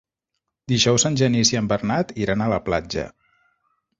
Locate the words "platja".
2.71-3.07